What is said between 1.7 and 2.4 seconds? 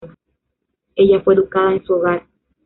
en su hogar.